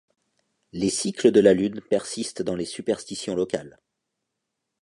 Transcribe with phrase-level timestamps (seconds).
[0.73, 3.77] Les cycles de la Lune persistent dans les superstitions locales.